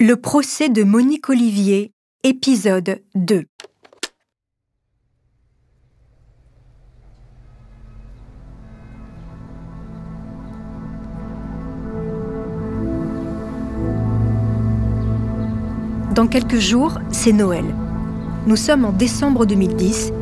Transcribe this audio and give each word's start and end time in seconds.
Le 0.00 0.14
procès 0.14 0.68
de 0.68 0.84
Monique 0.84 1.28
Olivier, 1.28 1.92
épisode 2.22 3.02
2. 3.16 3.42
Dans 16.14 16.28
quelques 16.28 16.60
jours, 16.60 17.00
c'est 17.10 17.32
Noël. 17.32 17.64
Nous 18.46 18.54
sommes 18.54 18.84
en 18.84 18.92
décembre 18.92 19.46
2010 19.46 20.12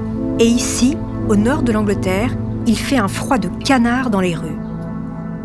et 0.40 0.46
ici, 0.46 0.96
au 1.28 1.36
nord 1.36 1.62
de 1.62 1.72
l'Angleterre, 1.72 2.34
il 2.66 2.78
fait 2.78 2.96
un 2.96 3.08
froid 3.08 3.36
de 3.36 3.48
canard 3.62 4.08
dans 4.08 4.22
les 4.22 4.34
rues. 4.34 4.56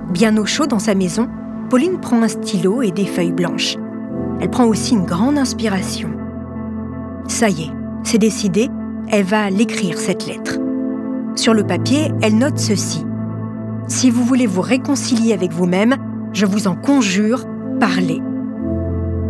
Bien 0.10 0.38
au 0.38 0.46
chaud 0.46 0.68
dans 0.68 0.80
sa 0.80 0.96
maison, 0.96 1.28
Pauline 1.70 2.00
prend 2.00 2.22
un 2.22 2.30
stylo 2.30 2.82
et 2.82 2.92
des 2.92 3.06
feuilles 3.06 3.34
blanches. 3.34 3.76
Elle 4.42 4.50
prend 4.50 4.66
aussi 4.66 4.96
une 4.96 5.06
grande 5.06 5.38
inspiration. 5.38 6.10
Ça 7.28 7.48
y 7.50 7.64
est, 7.64 7.72
c'est 8.04 8.18
décidé, 8.18 8.70
elle 9.08 9.24
va 9.24 9.50
l'écrire 9.50 10.00
cette 10.00 10.26
lettre. 10.26 10.58
Sur 11.36 11.54
le 11.54 11.64
papier, 11.64 12.12
elle 12.22 12.38
note 12.38 12.58
ceci. 12.58 13.06
Si 13.88 14.10
vous 14.10 14.24
voulez 14.24 14.48
vous 14.48 14.62
réconcilier 14.62 15.34
avec 15.34 15.52
vous-même, 15.52 15.96
je 16.34 16.46
vous 16.46 16.68
en 16.68 16.76
conjure, 16.76 17.46
parlez. 17.80 18.22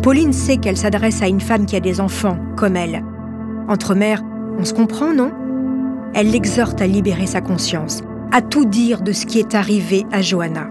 Pauline 0.02 0.32
sait 0.32 0.56
qu'elle 0.56 0.76
s'adresse 0.76 1.22
à 1.22 1.28
une 1.28 1.40
femme 1.40 1.66
qui 1.66 1.76
a 1.76 1.80
des 1.80 2.00
enfants, 2.00 2.38
comme 2.56 2.76
elle. 2.76 3.04
Entre 3.68 3.94
mères, 3.94 4.22
on 4.58 4.64
se 4.64 4.74
comprend, 4.74 5.12
non? 5.12 5.30
Elle 6.14 6.30
l'exhorte 6.30 6.80
à 6.80 6.86
libérer 6.86 7.26
sa 7.26 7.40
conscience, 7.40 8.02
à 8.32 8.40
tout 8.40 8.64
dire 8.64 9.02
de 9.02 9.12
ce 9.12 9.26
qui 9.26 9.38
est 9.38 9.54
arrivé 9.54 10.04
à 10.10 10.22
Johanna. 10.22 10.68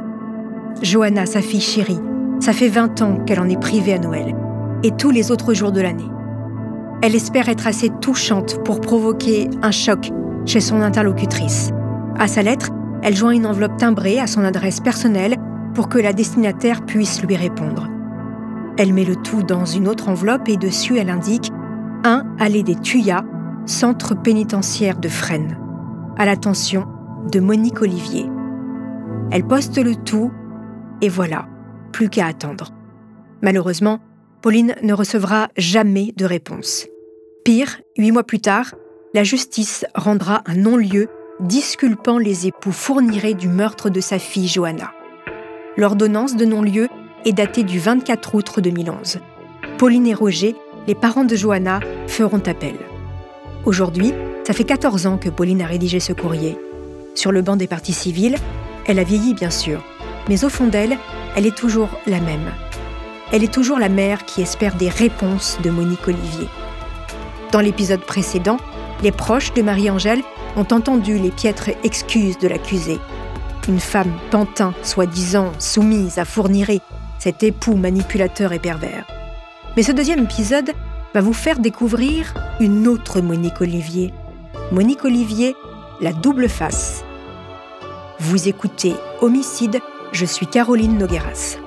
Johanna, 0.82 1.26
sa 1.26 1.42
fille 1.42 1.62
chérie, 1.62 2.00
ça 2.42 2.54
fait 2.54 2.68
20 2.68 3.02
ans 3.04 3.18
qu'elle 3.26 3.40
en 3.40 3.48
est 3.48 3.60
privée 3.60 3.94
à 3.94 4.00
Noël, 4.00 4.36
et 4.84 4.92
tous 4.92 5.12
les 5.12 5.32
autres 5.32 5.54
jours 5.54 5.72
de 5.72 5.80
l'année. 5.80 6.10
Elle 7.04 7.16
espère 7.16 7.50
être 7.50 7.68
assez 7.68 7.90
touchante 8.02 8.64
pour 8.66 8.82
provoquer 8.82 9.50
un 9.62 9.72
choc 9.72 10.12
chez 10.46 10.60
son 10.60 10.82
interlocutrice. 10.82 11.72
À 12.18 12.28
sa 12.28 12.42
lettre, 12.42 12.72
elle 13.04 13.16
joint 13.16 13.32
une 13.32 13.46
enveloppe 13.46 13.78
timbrée 13.78 14.20
à 14.20 14.28
son 14.28 14.44
adresse 14.44 14.80
personnelle 14.80 15.38
pour 15.76 15.88
que 15.88 16.00
la 16.00 16.14
destinataire 16.14 16.84
puisse 16.86 17.22
lui 17.24 17.36
répondre. 17.36 17.88
Elle 18.78 18.94
met 18.94 19.06
le 19.06 19.16
tout 19.16 19.44
dans 19.44 19.66
une 19.66 19.88
autre 19.88 20.10
enveloppe 20.10 20.50
et 20.50 20.58
dessus 20.58 20.98
elle 20.98 21.10
indique 21.10 21.52
1 22.04 22.24
Allée 22.40 22.64
des 22.64 22.76
Tuyas, 22.76 23.24
centre 23.66 24.16
pénitentiaire 24.16 24.98
de 24.98 25.10
Fresnes, 25.10 25.58
à 26.18 26.26
l'attention 26.26 26.88
de 27.32 27.40
Monique 27.40 27.82
Olivier. 27.82 28.26
Elle 29.30 29.46
poste 29.46 29.78
le 29.78 29.96
tout 29.96 30.32
et 31.02 31.10
voilà, 31.10 31.46
plus 31.92 32.10
qu'à 32.10 32.28
attendre. 32.28 32.72
Malheureusement, 33.42 34.00
Pauline 34.42 34.76
ne 34.82 34.94
recevra 34.94 35.50
jamais 35.58 36.14
de 36.18 36.26
réponse. 36.26 36.88
Pire, 37.44 37.82
huit 37.98 38.12
mois 38.12 38.24
plus 38.24 38.40
tard, 38.40 38.76
la 39.14 39.24
justice 39.24 39.86
rendra 39.96 40.42
un 40.46 40.56
non-lieu 40.56 41.10
disculpant 41.40 42.18
les 42.18 42.48
époux 42.48 42.72
fournirés 42.72 43.34
du 43.34 43.48
meurtre 43.48 43.90
de 43.90 44.00
sa 44.00 44.20
fille 44.20 44.48
Johanna. 44.48 44.92
L'ordonnance 45.76 46.36
de 46.36 46.46
non-lieu 46.46 46.88
est 47.26 47.34
datée 47.34 47.64
du 47.64 47.80
24 47.80 48.36
août 48.36 48.60
2011. 48.60 49.20
Pauline 49.78 50.08
et 50.08 50.14
Roger, 50.14 50.56
les 50.88 50.96
parents 50.96 51.24
de 51.24 51.36
Johanna, 51.36 51.80
feront 52.08 52.42
appel. 52.46 52.76
Aujourd'hui, 53.66 54.14
ça 54.44 54.54
fait 54.54 54.64
14 54.64 55.06
ans 55.06 55.18
que 55.18 55.30
Pauline 55.30 55.62
a 55.62 55.68
rédigé 55.68 56.00
ce 56.00 56.14
courrier. 56.14 56.58
Sur 57.16 57.32
le 57.32 57.42
banc 57.42 57.56
des 57.56 57.68
partis 57.68 57.94
civils, 57.94 58.38
elle 58.88 59.00
a 59.00 59.04
vieilli 59.04 59.34
bien 59.34 59.50
sûr, 59.50 59.84
mais 60.30 60.44
au 60.44 60.50
fond 60.50 60.68
d'elle, 60.68 60.98
elle 61.36 61.46
est 61.46 61.56
toujours 61.56 61.90
la 62.08 62.20
même. 62.20 62.52
Elle 63.32 63.44
est 63.44 63.54
toujours 63.54 63.80
la 63.80 63.90
mère 63.90 64.26
qui 64.26 64.42
espère 64.42 64.76
des 64.76 64.90
réponses 64.90 65.58
de 65.64 65.70
Monique 65.70 66.08
Olivier. 66.08 66.48
Dans 67.52 67.62
l'épisode 67.62 68.02
précédent, 68.02 68.58
les 69.04 69.12
proches 69.12 69.54
de 69.54 69.62
Marie-Angèle 69.62 70.22
ont 70.56 70.68
entendu 70.72 71.18
les 71.18 71.32
piètres 71.32 71.70
excuses 71.84 72.38
de 72.38 72.48
l'accusée. 72.48 73.00
Une 73.68 73.80
femme 73.80 74.12
pantin, 74.32 74.74
soi-disant 74.84 75.52
soumise 75.60 76.18
à 76.18 76.26
fournirer 76.26 76.82
cet 77.20 77.44
époux 77.44 77.76
manipulateur 77.76 78.52
et 78.52 78.60
pervers. 78.60 79.06
Mais 79.78 79.84
ce 79.84 79.92
deuxième 79.92 80.24
épisode 80.24 80.72
va 81.14 81.22
vous 81.22 81.34
faire 81.34 81.60
découvrir 81.60 82.34
une 82.60 82.88
autre 82.88 83.22
Monique 83.22 83.62
Olivier. 83.62 84.14
Monique 84.72 85.06
Olivier, 85.06 85.56
la 86.02 86.14
double 86.14 86.50
face. 86.50 87.04
Vous 88.20 88.48
écoutez 88.48 88.94
Homicide, 89.22 89.80
je 90.12 90.26
suis 90.26 90.48
Caroline 90.48 90.98
Nogueras. 90.98 91.58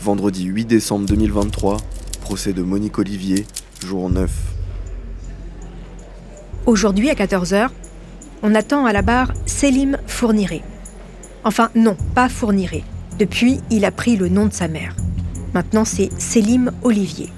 Vendredi 0.00 0.44
8 0.44 0.64
décembre 0.64 1.06
2023, 1.06 1.78
procès 2.20 2.52
de 2.52 2.62
Monique 2.62 2.98
Olivier, 2.98 3.46
jour 3.80 4.10
9. 4.10 4.30
Aujourd'hui 6.66 7.08
à 7.08 7.14
14h, 7.14 7.68
on 8.42 8.54
attend 8.54 8.84
à 8.84 8.92
la 8.92 9.02
barre 9.02 9.32
Selim 9.46 9.96
Fourniré. 10.06 10.62
Enfin 11.44 11.70
non, 11.74 11.96
pas 12.14 12.28
Fourniré. 12.28 12.84
Depuis, 13.18 13.60
il 13.70 13.84
a 13.84 13.90
pris 13.90 14.16
le 14.16 14.28
nom 14.28 14.46
de 14.46 14.52
sa 14.52 14.68
mère. 14.68 14.96
Maintenant, 15.54 15.84
c'est 15.84 16.10
Selim 16.18 16.70
Olivier. 16.82 17.28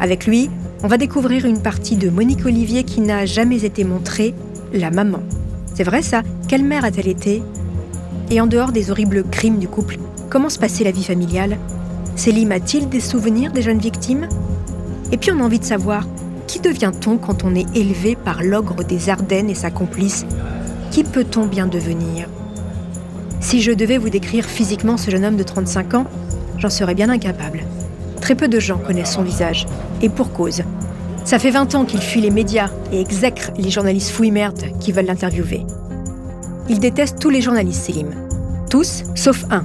Avec 0.00 0.26
lui, 0.26 0.50
on 0.82 0.88
va 0.88 0.98
découvrir 0.98 1.46
une 1.46 1.62
partie 1.62 1.96
de 1.96 2.10
Monique 2.10 2.44
Olivier 2.44 2.84
qui 2.84 3.00
n'a 3.00 3.26
jamais 3.26 3.64
été 3.64 3.84
montrée, 3.84 4.34
la 4.72 4.90
maman. 4.90 5.20
C'est 5.74 5.84
vrai 5.84 6.02
ça? 6.02 6.22
Quelle 6.48 6.64
mère 6.64 6.84
a-t-elle 6.84 7.08
été? 7.08 7.42
Et 8.30 8.40
en 8.40 8.46
dehors 8.46 8.72
des 8.72 8.90
horribles 8.90 9.24
crimes 9.30 9.58
du 9.58 9.68
couple, 9.68 9.98
Comment 10.34 10.48
se 10.48 10.58
passait 10.58 10.82
la 10.82 10.90
vie 10.90 11.04
familiale? 11.04 11.58
Célim 12.16 12.50
a-t-il 12.50 12.88
des 12.88 12.98
souvenirs 12.98 13.52
des 13.52 13.62
jeunes 13.62 13.78
victimes? 13.78 14.28
Et 15.12 15.16
puis 15.16 15.30
on 15.30 15.38
a 15.38 15.44
envie 15.44 15.60
de 15.60 15.64
savoir, 15.64 16.08
qui 16.48 16.58
devient-on 16.58 17.18
quand 17.18 17.44
on 17.44 17.54
est 17.54 17.76
élevé 17.76 18.16
par 18.16 18.42
l'ogre 18.42 18.82
des 18.82 19.10
Ardennes 19.10 19.48
et 19.48 19.54
sa 19.54 19.70
complice? 19.70 20.26
Qui 20.90 21.04
peut-on 21.04 21.46
bien 21.46 21.68
devenir? 21.68 22.28
Si 23.44 23.60
je 23.60 23.72
devais 23.72 23.98
vous 23.98 24.08
décrire 24.08 24.46
physiquement 24.46 24.96
ce 24.96 25.10
jeune 25.10 25.22
homme 25.22 25.36
de 25.36 25.42
35 25.42 25.92
ans, 25.92 26.06
j'en 26.56 26.70
serais 26.70 26.94
bien 26.94 27.10
incapable. 27.10 27.60
Très 28.22 28.34
peu 28.34 28.48
de 28.48 28.58
gens 28.58 28.78
connaissent 28.78 29.12
son 29.12 29.22
visage, 29.22 29.66
et 30.00 30.08
pour 30.08 30.32
cause. 30.32 30.62
Ça 31.26 31.38
fait 31.38 31.50
20 31.50 31.74
ans 31.74 31.84
qu'il 31.84 32.00
fuit 32.00 32.22
les 32.22 32.30
médias 32.30 32.70
et 32.90 33.02
exècre 33.02 33.50
les 33.58 33.68
journalistes 33.68 34.08
fouilles-merdes 34.12 34.78
qui 34.80 34.92
veulent 34.92 35.04
l'interviewer. 35.04 35.66
Il 36.70 36.78
déteste 36.80 37.18
tous 37.20 37.28
les 37.28 37.42
journalistes, 37.42 37.84
Célim. 37.84 38.08
Tous, 38.70 39.04
sauf 39.14 39.44
un, 39.50 39.62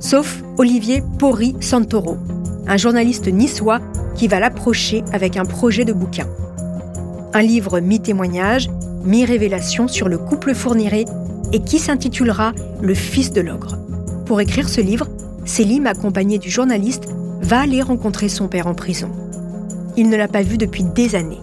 sauf 0.00 0.42
Olivier 0.58 1.02
Pori 1.18 1.56
Santoro, 1.60 2.18
un 2.66 2.76
journaliste 2.76 3.26
niçois 3.28 3.80
qui 4.16 4.28
va 4.28 4.38
l'approcher 4.38 5.02
avec 5.14 5.38
un 5.38 5.46
projet 5.46 5.86
de 5.86 5.94
bouquin. 5.94 6.26
Un 7.32 7.40
livre 7.40 7.80
mi-témoignage, 7.80 8.68
mi-révélation 9.02 9.88
sur 9.88 10.10
le 10.10 10.18
couple 10.18 10.54
fourniré 10.54 11.06
et 11.52 11.60
qui 11.60 11.78
s'intitulera 11.78 12.52
Le 12.80 12.94
fils 12.94 13.32
de 13.32 13.40
l'ogre. 13.40 13.78
Pour 14.26 14.40
écrire 14.40 14.68
ce 14.68 14.80
livre, 14.80 15.08
Célim, 15.44 15.86
accompagné 15.86 16.38
du 16.38 16.50
journaliste, 16.50 17.08
va 17.40 17.60
aller 17.60 17.82
rencontrer 17.82 18.28
son 18.28 18.48
père 18.48 18.66
en 18.66 18.74
prison. 18.74 19.10
Il 19.96 20.10
ne 20.10 20.16
l'a 20.16 20.28
pas 20.28 20.42
vu 20.42 20.58
depuis 20.58 20.84
des 20.84 21.14
années. 21.14 21.40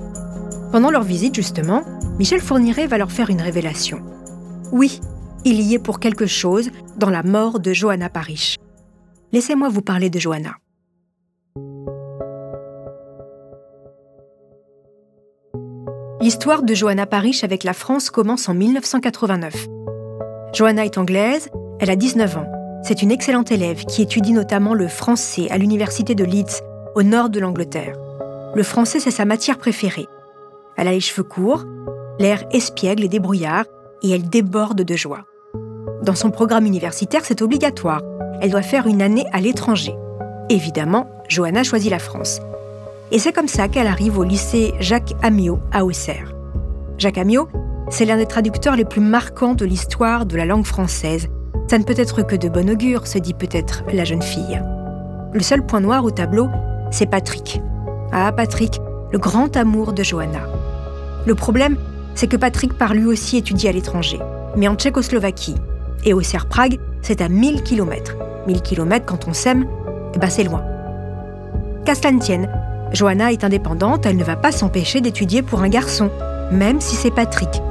Pendant 0.71 0.91
leur 0.91 1.03
visite, 1.03 1.35
justement, 1.35 1.83
Michel 2.19 2.41
Fourniret 2.41 2.87
va 2.87 2.97
leur 2.97 3.11
faire 3.11 3.29
une 3.29 3.41
révélation. 3.41 3.99
Oui, 4.71 4.99
il 5.43 5.61
y 5.61 5.73
est 5.73 5.79
pour 5.79 5.99
quelque 5.99 6.25
chose 6.25 6.69
dans 6.97 7.09
la 7.09 7.23
mort 7.23 7.59
de 7.59 7.73
Johanna 7.73 8.09
Parrish. 8.09 8.57
Laissez-moi 9.31 9.69
vous 9.69 9.81
parler 9.81 10.09
de 10.09 10.19
Johanna. 10.19 10.55
L'histoire 16.21 16.63
de 16.63 16.73
Johanna 16.73 17.05
Parrish 17.05 17.43
avec 17.43 17.63
la 17.63 17.73
France 17.73 18.09
commence 18.09 18.49
en 18.49 18.53
1989. 18.53 19.67
Johanna 20.55 20.85
est 20.85 20.97
anglaise, 20.97 21.49
elle 21.81 21.89
a 21.89 21.97
19 21.97 22.37
ans. 22.37 22.49
C'est 22.81 23.01
une 23.01 23.11
excellente 23.11 23.51
élève 23.51 23.83
qui 23.83 24.01
étudie 24.01 24.31
notamment 24.31 24.73
le 24.73 24.87
français 24.87 25.51
à 25.51 25.57
l'université 25.57 26.15
de 26.15 26.23
Leeds, 26.23 26.63
au 26.95 27.03
nord 27.03 27.29
de 27.29 27.41
l'Angleterre. 27.41 27.97
Le 28.55 28.63
français, 28.63 29.01
c'est 29.01 29.11
sa 29.11 29.25
matière 29.25 29.57
préférée. 29.57 30.07
Elle 30.77 30.87
a 30.87 30.93
les 30.93 31.01
cheveux 31.01 31.23
courts, 31.23 31.65
l'air 32.19 32.45
espiègle 32.51 33.03
et 33.03 33.09
débrouillard, 33.09 33.65
et 34.01 34.11
elle 34.11 34.29
déborde 34.29 34.81
de 34.81 34.95
joie. 34.95 35.25
Dans 36.03 36.15
son 36.15 36.31
programme 36.31 36.65
universitaire, 36.65 37.25
c'est 37.25 37.41
obligatoire. 37.41 38.01
Elle 38.39 38.51
doit 38.51 38.61
faire 38.61 38.87
une 38.87 39.01
année 39.01 39.25
à 39.33 39.41
l'étranger. 39.41 39.93
Évidemment, 40.49 41.09
Johanna 41.27 41.63
choisit 41.63 41.91
la 41.91 41.99
France. 41.99 42.39
Et 43.11 43.19
c'est 43.19 43.33
comme 43.33 43.49
ça 43.49 43.67
qu'elle 43.67 43.87
arrive 43.87 44.17
au 44.17 44.23
lycée 44.23 44.73
Jacques 44.79 45.15
Amiot 45.21 45.59
à 45.73 45.83
Auxerre. 45.83 46.33
Jacques 46.97 47.17
Amiot, 47.17 47.49
c'est 47.89 48.05
l'un 48.05 48.17
des 48.17 48.25
traducteurs 48.25 48.75
les 48.75 48.85
plus 48.85 49.01
marquants 49.01 49.53
de 49.53 49.65
l'histoire 49.65 50.25
de 50.25 50.37
la 50.37 50.45
langue 50.45 50.65
française. 50.65 51.27
Ça 51.67 51.77
ne 51.77 51.83
peut 51.83 51.95
être 51.97 52.23
que 52.23 52.35
de 52.35 52.49
bon 52.49 52.69
augure, 52.69 53.07
se 53.07 53.17
dit 53.17 53.33
peut-être 53.33 53.83
la 53.91 54.03
jeune 54.03 54.21
fille. 54.21 54.61
Le 55.33 55.41
seul 55.41 55.65
point 55.65 55.81
noir 55.81 56.03
au 56.03 56.11
tableau, 56.11 56.47
c'est 56.91 57.09
Patrick. 57.09 57.61
Ah, 58.11 58.31
Patrick, 58.31 58.79
le 59.11 59.19
grand 59.19 59.55
amour 59.57 59.93
de 59.93 60.03
Johanna. 60.03 60.47
Le 61.25 61.35
problème, 61.35 61.77
c'est 62.13 62.27
que 62.27 62.37
Patrick 62.37 62.77
part 62.77 62.93
lui 62.93 63.05
aussi 63.05 63.37
étudier 63.37 63.69
à 63.69 63.73
l'étranger, 63.73 64.19
mais 64.55 64.67
en 64.67 64.75
Tchécoslovaquie. 64.75 65.55
Et 66.05 66.13
au 66.13 66.21
Serre 66.21 66.47
Prague, 66.47 66.79
c'est 67.01 67.21
à 67.21 67.29
1000 67.29 67.63
km. 67.63 68.15
1000 68.47 68.61
km 68.61 69.05
quand 69.05 69.27
on 69.27 69.33
s'aime, 69.33 69.65
eh 70.13 70.19
ben 70.19 70.29
c'est 70.29 70.43
loin. 70.43 70.63
Qu'à 71.85 71.95
cela 71.95 72.17
tienne, 72.19 72.49
Johanna 72.93 73.31
est 73.31 73.43
indépendante, 73.43 74.05
elle 74.05 74.17
ne 74.17 74.23
va 74.23 74.35
pas 74.35 74.51
s'empêcher 74.51 75.01
d'étudier 75.01 75.41
pour 75.41 75.61
un 75.61 75.69
garçon, 75.69 76.09
même 76.51 76.79
si 76.79 76.95
c'est 76.95 77.11
Patrick. 77.11 77.61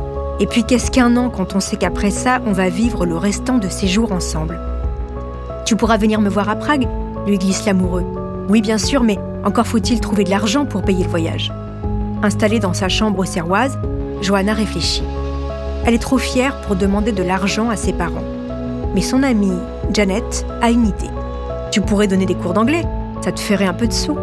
Et 0.40 0.46
puis 0.46 0.64
qu'est-ce 0.64 0.90
qu'un 0.90 1.16
an 1.16 1.30
quand 1.30 1.54
on 1.54 1.60
sait 1.60 1.76
qu'après 1.76 2.10
ça, 2.10 2.40
on 2.46 2.52
va 2.52 2.68
vivre 2.68 3.06
le 3.06 3.16
restant 3.16 3.58
de 3.58 3.68
ses 3.68 3.86
jours 3.86 4.12
ensemble? 4.12 4.58
Tu 5.64 5.76
pourras 5.76 5.96
venir 5.96 6.20
me 6.20 6.28
voir 6.28 6.48
à 6.48 6.56
Prague 6.56 6.88
lui 7.26 7.38
glisse 7.38 7.64
l'amoureux. 7.64 8.04
Oui, 8.48 8.60
bien 8.60 8.78
sûr, 8.78 9.02
mais 9.02 9.18
encore 9.44 9.66
faut-il 9.66 10.00
trouver 10.00 10.24
de 10.24 10.30
l'argent 10.30 10.66
pour 10.66 10.82
payer 10.82 11.04
le 11.04 11.10
voyage. 11.10 11.52
Installée 12.22 12.58
dans 12.58 12.74
sa 12.74 12.88
chambre 12.88 13.24
serroise, 13.24 13.78
Johanna 14.20 14.52
réfléchit. 14.54 15.04
Elle 15.86 15.94
est 15.94 15.98
trop 15.98 16.18
fière 16.18 16.60
pour 16.62 16.76
demander 16.76 17.12
de 17.12 17.22
l'argent 17.22 17.70
à 17.70 17.76
ses 17.76 17.92
parents. 17.92 18.24
Mais 18.94 19.02
son 19.02 19.22
amie, 19.22 19.58
Janet, 19.92 20.46
a 20.62 20.70
une 20.70 20.86
idée. 20.86 21.10
Tu 21.70 21.80
pourrais 21.80 22.06
donner 22.06 22.26
des 22.26 22.34
cours 22.34 22.54
d'anglais, 22.54 22.84
ça 23.20 23.32
te 23.32 23.40
ferait 23.40 23.66
un 23.66 23.74
peu 23.74 23.86
de 23.86 23.92
sous. 23.92 24.16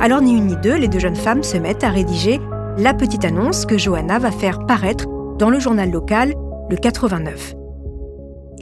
Alors 0.00 0.20
ni 0.20 0.36
une 0.36 0.46
ni 0.46 0.56
deux, 0.56 0.76
les 0.76 0.88
deux 0.88 0.98
jeunes 0.98 1.16
femmes 1.16 1.42
se 1.42 1.56
mettent 1.56 1.84
à 1.84 1.90
rédiger 1.90 2.40
la 2.76 2.92
petite 2.92 3.24
annonce 3.24 3.64
que 3.64 3.78
Johanna 3.78 4.18
va 4.18 4.30
faire 4.30 4.66
paraître 4.66 5.06
dans 5.38 5.50
le 5.50 5.60
journal 5.60 5.90
local, 5.90 6.34
le 6.70 6.76
89. 6.76 7.54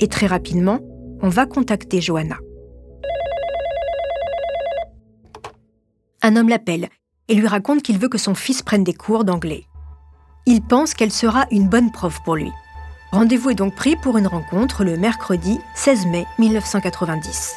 Et 0.00 0.09
très 0.09 0.26
rapidement, 0.26 0.81
on 1.23 1.29
va 1.29 1.47
contacter 1.47 2.00
Johanna. 2.00 2.37
Un 6.23 6.37
homme 6.37 6.49
l'appelle 6.49 6.88
et 7.29 7.35
lui 7.35 7.47
raconte 7.47 7.82
qu'il 7.82 7.99
veut 7.99 8.09
que 8.09 8.19
son 8.19 8.35
fils 8.35 8.62
prenne 8.62 8.82
des 8.82 8.94
cours 8.94 9.25
d'anglais. 9.25 9.67
Il 10.47 10.62
pense 10.62 10.94
qu'elle 10.94 11.12
sera 11.12 11.47
une 11.50 11.69
bonne 11.69 11.93
prof 11.93 12.19
pour 12.25 12.37
lui. 12.37 12.50
Rendez-vous 13.12 13.50
est 13.50 13.55
donc 13.55 13.77
pris 13.77 13.94
pour 13.94 14.19
une 14.19 14.27
rencontre 14.27 14.82
le 14.82 14.97
mercredi 14.97 15.61
16 15.77 16.06
mai 16.06 16.27
1990. 16.38 17.56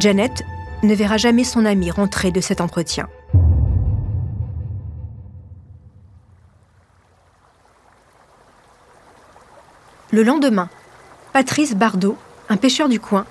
Janet 0.00 0.42
ne 0.82 0.94
verra 0.94 1.16
jamais 1.16 1.44
son 1.44 1.64
ami 1.64 1.90
rentrer 1.90 2.32
de 2.32 2.40
cet 2.40 2.60
entretien. 2.60 3.08
Le 10.16 10.22
lendemain, 10.22 10.70
Patrice 11.34 11.76
Bardot, 11.76 12.16
un 12.48 12.56
pêcheur 12.56 12.88
du 12.88 12.98
coin, 12.98 13.26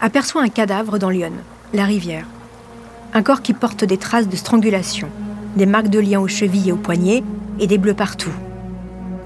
aperçoit 0.00 0.42
un 0.42 0.48
cadavre 0.48 0.98
dans 0.98 1.08
l'Yonne, 1.08 1.38
la 1.72 1.84
rivière. 1.84 2.26
Un 3.12 3.22
corps 3.22 3.40
qui 3.40 3.52
porte 3.52 3.84
des 3.84 3.98
traces 3.98 4.28
de 4.28 4.34
strangulation, 4.34 5.08
des 5.54 5.64
marques 5.64 5.90
de 5.90 6.00
liens 6.00 6.18
aux 6.18 6.26
chevilles 6.26 6.70
et 6.70 6.72
aux 6.72 6.76
poignets 6.76 7.22
et 7.60 7.68
des 7.68 7.78
bleus 7.78 7.94
partout. 7.94 8.32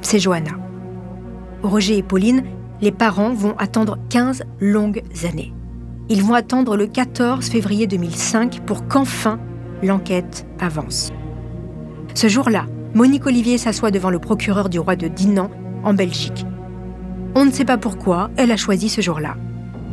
C'est 0.03 0.19
Johanna. 0.19 0.51
Roger 1.63 1.97
et 1.97 2.03
Pauline, 2.03 2.45
les 2.83 2.93
parents 2.93 3.33
vont 3.33 3.57
attendre 3.57 3.97
15 4.11 4.43
longues 4.61 5.03
années. 5.25 5.55
Ils 6.11 6.23
vont 6.23 6.35
attendre 6.35 6.77
le 6.77 6.89
14 6.89 7.49
février 7.49 7.87
2005 7.87 8.61
pour 8.67 8.87
qu'enfin 8.87 9.41
l'enquête 9.83 10.47
avance. 10.61 11.11
Ce 12.13 12.29
jour-là, 12.29 12.67
Monique 12.93 13.25
Olivier 13.25 13.57
s'assoit 13.57 13.91
devant 13.91 14.11
le 14.11 14.19
procureur 14.19 14.69
du 14.69 14.79
roi 14.79 14.95
de 14.95 15.09
Dinan, 15.09 15.51
en 15.85 15.95
Belgique. 15.95 16.45
On 17.41 17.45
ne 17.45 17.53
sait 17.53 17.65
pas 17.65 17.79
pourquoi 17.79 18.31
elle 18.37 18.51
a 18.51 18.57
choisi 18.57 18.89
ce 18.89 19.01
jour-là. 19.01 19.37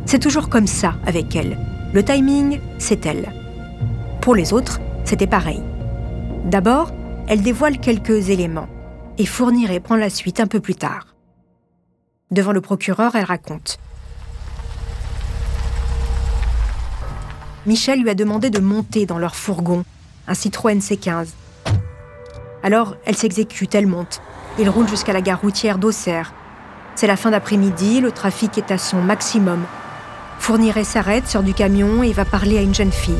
C'est 0.04 0.18
toujours 0.18 0.48
comme 0.48 0.66
ça 0.66 0.96
avec 1.06 1.36
elle. 1.36 1.56
Le 1.92 2.04
timing, 2.04 2.58
c'est 2.78 3.06
elle. 3.06 3.32
Pour 4.20 4.34
les 4.34 4.52
autres, 4.52 4.80
c'était 5.04 5.28
pareil. 5.28 5.62
D'abord, 6.44 6.90
elle 7.28 7.42
dévoile 7.42 7.78
quelques 7.78 8.30
éléments 8.30 8.66
et 9.16 9.26
fournirait 9.26 9.78
prend 9.78 9.94
la 9.94 10.10
suite 10.10 10.40
un 10.40 10.48
peu 10.48 10.58
plus 10.58 10.74
tard. 10.74 11.14
Devant 12.32 12.50
le 12.50 12.60
procureur, 12.60 13.14
elle 13.14 13.22
raconte. 13.22 13.78
Michel 17.64 18.02
lui 18.02 18.10
a 18.10 18.16
demandé 18.16 18.50
de 18.50 18.58
monter 18.58 19.06
dans 19.06 19.18
leur 19.18 19.36
fourgon, 19.36 19.84
un 20.26 20.34
Citroën 20.34 20.80
C15. 20.80 21.28
Alors, 22.64 22.96
elle 23.06 23.16
s'exécute, 23.16 23.72
elle 23.76 23.86
monte. 23.86 24.20
Il 24.58 24.68
roule 24.68 24.88
jusqu'à 24.88 25.12
la 25.12 25.20
gare 25.20 25.42
routière 25.42 25.78
d'Auxerre. 25.78 26.34
C'est 26.96 27.06
la 27.06 27.16
fin 27.16 27.30
d'après-midi, 27.30 28.00
le 28.00 28.10
trafic 28.10 28.56
est 28.56 28.70
à 28.70 28.78
son 28.78 29.02
maximum. 29.02 29.62
Fourniret 30.38 30.84
s'arrête, 30.84 31.28
sort 31.28 31.42
du 31.42 31.52
camion 31.52 32.02
et 32.02 32.12
va 32.12 32.24
parler 32.24 32.56
à 32.56 32.62
une 32.62 32.74
jeune 32.74 32.90
fille. 32.90 33.14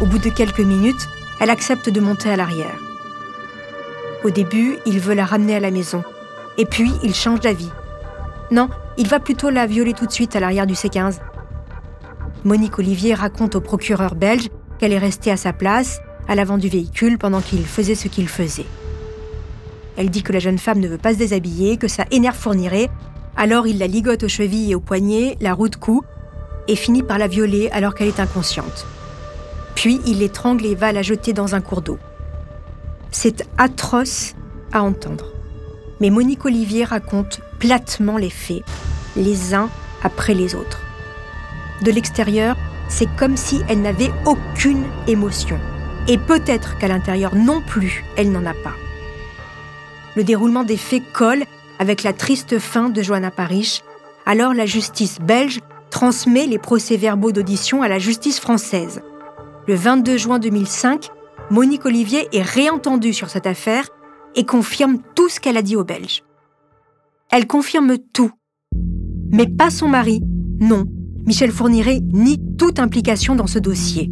Au 0.00 0.06
bout 0.06 0.18
de 0.18 0.30
quelques 0.30 0.60
minutes, 0.60 1.08
elle 1.40 1.50
accepte 1.50 1.88
de 1.88 2.00
monter 2.00 2.28
à 2.28 2.36
l'arrière. 2.36 2.74
Au 4.24 4.30
début, 4.30 4.78
il 4.84 4.98
veut 4.98 5.14
la 5.14 5.24
ramener 5.24 5.54
à 5.54 5.60
la 5.60 5.70
maison. 5.70 6.02
Et 6.58 6.64
puis, 6.64 6.90
il 7.04 7.14
change 7.14 7.38
d'avis. 7.38 7.70
Non, 8.50 8.68
il 8.98 9.06
va 9.06 9.20
plutôt 9.20 9.50
la 9.50 9.66
violer 9.66 9.92
tout 9.92 10.06
de 10.06 10.12
suite 10.12 10.34
à 10.34 10.40
l'arrière 10.40 10.66
du 10.66 10.74
C15. 10.74 11.20
Monique 12.42 12.78
Olivier 12.80 13.14
raconte 13.14 13.54
au 13.54 13.60
procureur 13.60 14.16
belge 14.16 14.48
qu'elle 14.78 14.92
est 14.92 14.98
restée 14.98 15.30
à 15.30 15.36
sa 15.36 15.52
place, 15.52 16.00
à 16.26 16.34
l'avant 16.34 16.58
du 16.58 16.68
véhicule, 16.68 17.16
pendant 17.16 17.40
qu'il 17.40 17.64
faisait 17.64 17.94
ce 17.94 18.08
qu'il 18.08 18.28
faisait. 18.28 18.66
Elle 19.96 20.10
dit 20.10 20.22
que 20.22 20.32
la 20.32 20.38
jeune 20.38 20.58
femme 20.58 20.80
ne 20.80 20.88
veut 20.88 20.98
pas 20.98 21.14
se 21.14 21.18
déshabiller, 21.18 21.76
que 21.76 21.88
ça 21.88 22.04
énerve 22.10 22.36
Fourniret, 22.36 22.90
alors 23.36 23.66
il 23.66 23.78
la 23.78 23.86
ligote 23.86 24.22
aux 24.22 24.28
chevilles 24.28 24.72
et 24.72 24.74
aux 24.74 24.80
poignets, 24.80 25.36
la 25.40 25.54
roue 25.54 25.68
de 25.68 25.76
cou, 25.76 26.02
et 26.68 26.76
finit 26.76 27.02
par 27.02 27.18
la 27.18 27.28
violer 27.28 27.68
alors 27.70 27.94
qu'elle 27.94 28.08
est 28.08 28.20
inconsciente. 28.20 28.86
Puis 29.74 30.00
il 30.06 30.18
l'étrangle 30.18 30.66
et 30.66 30.74
va 30.74 30.92
la 30.92 31.02
jeter 31.02 31.32
dans 31.32 31.54
un 31.54 31.60
cours 31.60 31.82
d'eau. 31.82 31.98
C'est 33.10 33.46
atroce 33.56 34.34
à 34.72 34.82
entendre. 34.82 35.32
Mais 36.00 36.10
Monique 36.10 36.44
Olivier 36.44 36.84
raconte 36.84 37.40
platement 37.58 38.16
les 38.16 38.30
faits, 38.30 38.62
les 39.16 39.54
uns 39.54 39.70
après 40.02 40.34
les 40.34 40.54
autres. 40.54 40.80
De 41.82 41.90
l'extérieur, 41.90 42.56
c'est 42.88 43.08
comme 43.16 43.36
si 43.36 43.60
elle 43.68 43.82
n'avait 43.82 44.12
aucune 44.24 44.84
émotion. 45.06 45.58
Et 46.08 46.18
peut-être 46.18 46.78
qu'à 46.78 46.88
l'intérieur 46.88 47.34
non 47.34 47.60
plus, 47.60 48.04
elle 48.16 48.30
n'en 48.30 48.46
a 48.46 48.54
pas. 48.54 48.74
Le 50.16 50.24
déroulement 50.24 50.64
des 50.64 50.78
faits 50.78 51.02
colle 51.12 51.44
avec 51.78 52.02
la 52.02 52.14
triste 52.14 52.58
fin 52.58 52.88
de 52.88 53.02
Johanna 53.02 53.30
Parish. 53.30 53.82
Alors 54.24 54.54
la 54.54 54.64
justice 54.64 55.18
belge 55.20 55.60
transmet 55.90 56.46
les 56.46 56.58
procès-verbaux 56.58 57.32
d'audition 57.32 57.82
à 57.82 57.88
la 57.88 57.98
justice 57.98 58.40
française. 58.40 59.02
Le 59.68 59.74
22 59.74 60.16
juin 60.16 60.38
2005, 60.38 61.10
Monique 61.50 61.84
Olivier 61.84 62.28
est 62.32 62.42
réentendue 62.42 63.12
sur 63.12 63.28
cette 63.28 63.46
affaire 63.46 63.88
et 64.34 64.46
confirme 64.46 64.98
tout 65.14 65.28
ce 65.28 65.38
qu'elle 65.38 65.58
a 65.58 65.62
dit 65.62 65.76
aux 65.76 65.84
Belges. 65.84 66.22
Elle 67.30 67.46
confirme 67.46 67.98
tout. 68.14 68.30
Mais 69.32 69.46
pas 69.46 69.70
son 69.70 69.88
mari, 69.88 70.22
non, 70.60 70.84
Michel 71.26 71.50
Fourniret 71.50 72.00
nie 72.12 72.40
toute 72.56 72.78
implication 72.78 73.34
dans 73.34 73.46
ce 73.46 73.58
dossier. 73.58 74.10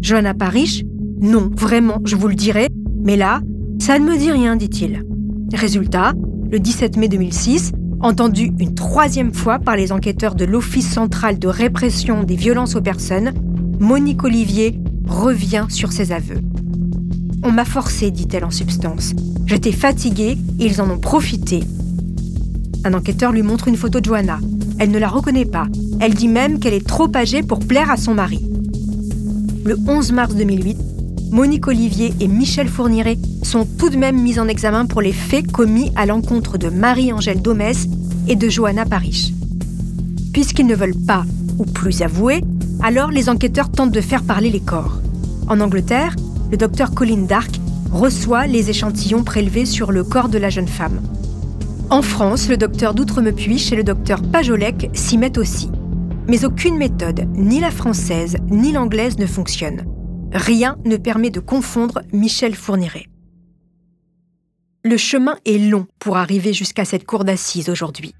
Johanna 0.00 0.34
Parish 0.34 0.82
Non, 1.20 1.50
vraiment, 1.54 1.98
je 2.04 2.16
vous 2.16 2.28
le 2.28 2.34
dirai, 2.34 2.68
mais 3.04 3.16
là, 3.16 3.40
ça 3.78 3.98
ne 3.98 4.04
me 4.04 4.16
dit 4.16 4.32
rien, 4.32 4.56
dit-il. 4.56 5.04
Résultat, 5.52 6.12
le 6.50 6.58
17 6.58 6.96
mai 6.96 7.08
2006, 7.08 7.72
entendu 8.00 8.52
une 8.58 8.74
troisième 8.74 9.34
fois 9.34 9.58
par 9.58 9.76
les 9.76 9.92
enquêteurs 9.92 10.34
de 10.34 10.44
l'Office 10.44 10.90
central 10.90 11.38
de 11.38 11.48
répression 11.48 12.22
des 12.22 12.36
violences 12.36 12.76
aux 12.76 12.80
personnes, 12.80 13.32
Monique 13.78 14.24
Olivier 14.24 14.78
revient 15.06 15.66
sur 15.68 15.92
ses 15.92 16.12
aveux. 16.12 16.40
On 17.42 17.50
m'a 17.50 17.64
forcé, 17.64 18.10
dit-elle 18.10 18.44
en 18.44 18.50
substance. 18.50 19.14
J'étais 19.46 19.72
fatiguée 19.72 20.38
et 20.58 20.66
ils 20.66 20.80
en 20.80 20.90
ont 20.90 20.98
profité. 20.98 21.60
Un 22.84 22.94
enquêteur 22.94 23.32
lui 23.32 23.42
montre 23.42 23.68
une 23.68 23.76
photo 23.76 24.00
de 24.00 24.04
Johanna. 24.04 24.38
Elle 24.78 24.90
ne 24.90 24.98
la 24.98 25.08
reconnaît 25.08 25.44
pas. 25.44 25.66
Elle 26.00 26.14
dit 26.14 26.28
même 26.28 26.60
qu'elle 26.60 26.74
est 26.74 26.86
trop 26.86 27.14
âgée 27.14 27.42
pour 27.42 27.60
plaire 27.60 27.90
à 27.90 27.96
son 27.96 28.14
mari. 28.14 28.40
Le 29.64 29.76
11 29.86 30.12
mars 30.12 30.34
2008, 30.34 30.78
Monique 31.30 31.68
Olivier 31.68 32.12
et 32.18 32.26
Michel 32.26 32.68
Fourniret 32.68 33.16
sont 33.44 33.64
tout 33.64 33.88
de 33.88 33.96
même 33.96 34.20
mis 34.20 34.40
en 34.40 34.48
examen 34.48 34.86
pour 34.86 35.00
les 35.00 35.12
faits 35.12 35.50
commis 35.52 35.92
à 35.94 36.04
l'encontre 36.04 36.58
de 36.58 36.68
Marie-Angèle 36.68 37.40
Domès 37.40 37.86
et 38.26 38.34
de 38.34 38.48
Johanna 38.48 38.84
Parish. 38.84 39.32
Puisqu'ils 40.32 40.66
ne 40.66 40.74
veulent 40.74 41.00
pas 41.06 41.24
ou 41.58 41.64
plus 41.64 42.02
avouer, 42.02 42.42
alors 42.82 43.12
les 43.12 43.28
enquêteurs 43.28 43.70
tentent 43.70 43.92
de 43.92 44.00
faire 44.00 44.24
parler 44.24 44.50
les 44.50 44.60
corps. 44.60 45.00
En 45.48 45.60
Angleterre, 45.60 46.16
le 46.50 46.56
docteur 46.56 46.94
Colin 46.94 47.26
Dark 47.28 47.60
reçoit 47.92 48.48
les 48.48 48.68
échantillons 48.68 49.22
prélevés 49.22 49.66
sur 49.66 49.92
le 49.92 50.02
corps 50.02 50.30
de 50.30 50.38
la 50.38 50.50
jeune 50.50 50.68
femme. 50.68 51.00
En 51.90 52.02
France, 52.02 52.48
le 52.48 52.56
docteur 52.56 52.92
d'Outremepuich 52.92 53.70
et 53.70 53.76
le 53.76 53.84
docteur 53.84 54.20
Pajolec 54.20 54.90
s'y 54.94 55.16
mettent 55.16 55.38
aussi. 55.38 55.70
Mais 56.28 56.44
aucune 56.44 56.76
méthode, 56.76 57.28
ni 57.34 57.60
la 57.60 57.70
française 57.70 58.36
ni 58.50 58.72
l'anglaise, 58.72 59.18
ne 59.18 59.26
fonctionne. 59.26 59.84
Rien 60.32 60.76
ne 60.84 60.96
permet 60.96 61.30
de 61.30 61.40
confondre 61.40 62.02
Michel 62.12 62.54
Fourniret. 62.54 63.06
Le 64.84 64.96
chemin 64.96 65.36
est 65.44 65.58
long 65.58 65.86
pour 65.98 66.16
arriver 66.16 66.52
jusqu'à 66.52 66.84
cette 66.84 67.04
cour 67.04 67.24
d'assises 67.24 67.68
aujourd'hui. 67.68 68.14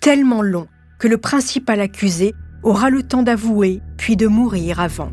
Tellement 0.00 0.42
long 0.42 0.68
que 0.98 1.08
le 1.08 1.18
principal 1.18 1.80
accusé 1.80 2.34
aura 2.62 2.90
le 2.90 3.02
temps 3.02 3.22
d'avouer 3.22 3.80
puis 3.96 4.16
de 4.16 4.26
mourir 4.26 4.80
avant. 4.80 5.10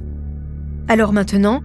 Alors 0.87 1.13
maintenant, 1.13 1.61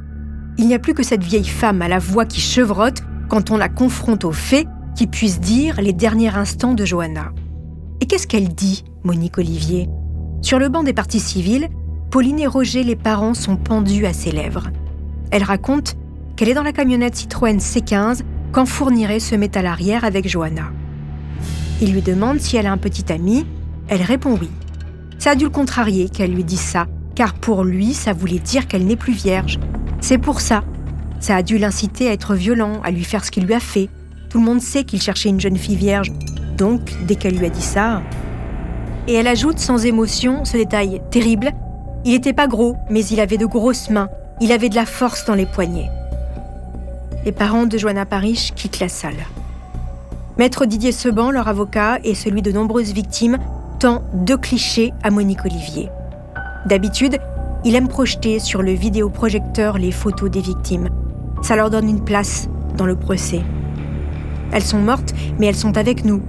Il 0.61 0.67
n'y 0.67 0.75
a 0.75 0.81
plus 0.81 0.93
que 0.93 1.05
cette 1.05 1.23
vieille 1.23 1.47
femme 1.47 1.83
à 1.83 1.89
la 1.89 2.01
voix 2.01 2.25
qui 2.25 2.41
chevrotte 2.41 3.05
quand 3.29 3.53
on 3.53 3.57
la 3.57 3.69
confronte 3.69 4.25
aux 4.25 4.33
faits 4.33 4.67
qui 4.97 5.07
puissent 5.07 5.41
dire 5.41 5.81
les 5.81 5.93
derniers 5.93 6.35
instants 6.35 6.75
de 6.75 6.85
Johanna. 6.85 7.33
Et 8.01 8.07
qu'est-ce 8.07 8.27
qu'elle 8.27 8.49
dit, 8.49 8.85
Monique 9.05 9.39
Olivier? 9.39 9.89
Sur 10.43 10.59
le 10.59 10.69
banc 10.69 10.83
des 10.83 10.93
parties 10.93 11.21
civiles, 11.21 11.69
Pauline 12.11 12.39
et 12.39 12.47
Roger, 12.47 12.85
les 12.85 12.97
parents, 12.97 13.35
sont 13.35 13.57
pendus 13.57 14.07
à 14.07 14.15
ses 14.15 14.33
lèvres. 14.33 14.69
Elle 15.31 15.43
raconte 15.43 15.97
qu'elle 16.37 16.49
est 16.49 16.55
dans 16.55 16.63
la 16.63 16.73
camionnette 16.73 17.17
Citroën 17.17 17.59
C15 17.59 18.21
quand 18.51 18.65
Fourniret 18.65 19.21
se 19.21 19.35
met 19.35 19.57
à 19.59 19.63
l'arrière 19.63 20.05
avec 20.05 20.27
Johanna. 20.27 20.71
Il 21.83 21.93
lui 21.93 22.01
demande 22.01 22.41
si 22.41 22.57
elle 22.57 22.67
a 22.67 22.73
un 22.73 22.79
petit 22.79 23.13
ami. 23.13 23.45
Elle 23.89 24.01
répond 24.01 24.39
oui. 24.41 24.49
Ça 25.19 25.33
a 25.33 25.35
dû 25.35 25.45
le 25.45 25.51
contrarier 25.51 26.09
qu'elle 26.09 26.33
lui 26.33 26.45
dise 26.45 26.61
ça, 26.61 26.87
car 27.15 27.35
pour 27.35 27.63
lui, 27.63 27.93
ça 27.93 28.15
voulait 28.15 28.39
dire 28.39 28.67
qu'elle 28.69 28.87
n'est 28.87 28.97
plus 28.97 29.13
vierge. 29.13 29.59
C'est 30.01 30.19
pour 30.19 30.41
ça. 30.41 30.65
Ça 31.21 31.37
a 31.37 31.43
dû 31.43 31.59
l'inciter 31.59 32.09
à 32.09 32.13
être 32.13 32.35
violent, 32.35 32.81
à 32.85 32.91
lui 32.91 33.05
faire 33.05 33.25
ce 33.25 33.31
qu'il 33.31 33.45
lui 33.45 33.55
a 33.55 33.61
fait. 33.61 33.91
Tout 34.31 34.39
le 34.39 34.45
monde 34.45 34.63
sait 34.63 34.85
qu'il 34.85 35.03
cherchait 35.03 35.29
une 35.29 35.41
jeune 35.41 35.57
fille 35.57 35.77
vierge. 35.77 36.11
Donc, 36.57 36.81
dès 37.07 37.17
qu'elle 37.17 37.37
lui 37.37 37.47
a 37.47 37.51
dit 37.51 37.61
ça... 37.61 38.03
Et 39.09 39.15
elle 39.15 39.27
ajoute 39.27 39.59
sans 39.59 39.87
émotion 39.87 40.45
ce 40.45 40.59
détail 40.59 41.01
terrible. 41.11 41.55
Il 42.05 42.13
n'était 42.13 42.33
pas 42.33 42.47
gros, 42.47 42.77
mais 42.91 43.05
il 43.05 43.21
avait 43.21 43.39
de 43.39 43.47
grosses 43.47 43.91
mains. 43.91 44.09
Il 44.41 44.53
avait 44.53 44.69
de 44.69 44.77
la 44.77 44.87
force 44.87 45.25
dans 45.25 45.35
les 45.35 45.47
poignets. 45.47 45.91
Les 47.25 47.33
parents 47.33 47.67
de 47.67 47.77
Joanna 47.77 48.07
Parrish 48.07 48.53
quittent 48.55 48.81
la 48.81 48.89
salle. 48.89 49.27
Maître 50.39 50.67
Didier 50.67 50.93
Seban, 50.93 51.33
leur 51.33 51.49
avocat, 51.49 51.99
et 52.05 52.15
celui 52.15 52.43
de 52.43 52.53
nombreuses 52.53 52.93
victimes, 52.93 53.39
tend 53.81 54.03
deux 54.13 54.37
clichés 54.37 54.93
à 55.03 55.11
Monique 55.11 55.45
Olivier. 55.45 55.91
D'habitude, 56.67 57.19
il 57.65 57.75
aime 57.75 57.89
projeter 57.89 58.39
sur 58.39 58.63
le 58.63 58.73
vidéoprojecteur 58.73 59.79
les 59.79 59.91
photos 59.91 60.31
des 60.31 60.41
victimes. 60.41 60.89
Ça 61.43 61.57
leur 61.57 61.71
donne 61.71 61.89
une 61.89 62.05
place 62.05 62.49
dans 62.77 62.87
le 62.87 62.95
procès. 62.95 63.43
Elles 64.53 64.63
sont 64.63 64.79
mortes, 64.79 65.13
mais 65.39 65.47
elles 65.47 65.57
sont 65.57 65.77
avec 65.77 66.05
nous. 66.05 66.23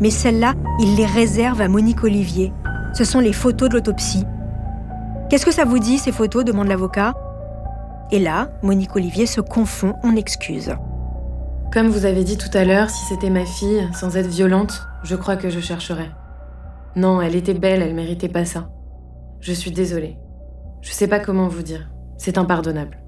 Mais 0.00 0.10
celles-là, 0.10 0.54
il 0.80 0.94
les 0.94 1.06
réserve 1.06 1.60
à 1.60 1.68
Monique 1.68 2.04
Olivier. 2.04 2.52
Ce 2.94 3.04
sont 3.04 3.20
les 3.20 3.32
photos 3.32 3.68
de 3.68 3.74
l'autopsie. 3.74 4.24
Qu'est-ce 5.28 5.44
que 5.44 5.52
ça 5.52 5.64
vous 5.64 5.80
dit, 5.80 5.98
ces 5.98 6.12
photos 6.12 6.44
demande 6.44 6.68
l'avocat. 6.68 7.14
Et 8.12 8.20
là, 8.20 8.48
Monique 8.62 8.94
Olivier 8.94 9.26
se 9.26 9.40
confond 9.40 9.94
en 10.04 10.14
excuses. 10.14 10.72
Comme 11.72 11.88
vous 11.88 12.04
avez 12.04 12.22
dit 12.22 12.38
tout 12.38 12.56
à 12.56 12.64
l'heure, 12.64 12.90
si 12.90 13.04
c'était 13.06 13.30
ma 13.30 13.44
fille, 13.44 13.88
sans 13.92 14.16
être 14.16 14.28
violente, 14.28 14.86
je 15.02 15.16
crois 15.16 15.36
que 15.36 15.50
je 15.50 15.58
chercherais. 15.58 16.10
Non, 16.94 17.20
elle 17.20 17.34
était 17.34 17.54
belle, 17.54 17.82
elle 17.82 17.94
méritait 17.94 18.28
pas 18.28 18.44
ça. 18.44 18.70
Je 19.40 19.52
suis 19.52 19.72
désolée. 19.72 20.16
Je 20.80 20.92
sais 20.92 21.08
pas 21.08 21.18
comment 21.18 21.48
vous 21.48 21.62
dire. 21.62 21.90
C'est 22.18 22.38
impardonnable. 22.38 23.02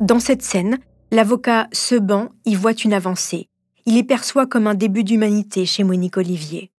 Dans 0.00 0.18
cette 0.18 0.42
scène, 0.42 0.78
l'avocat 1.12 1.68
Seban 1.72 2.30
y 2.44 2.56
voit 2.56 2.72
une 2.72 2.92
avancée. 2.92 3.48
Il 3.86 3.96
y 3.96 4.02
perçoit 4.02 4.46
comme 4.46 4.66
un 4.66 4.74
début 4.74 5.04
d'humanité 5.04 5.64
chez 5.64 5.84
Monique 5.84 6.16
Olivier. 6.16 6.72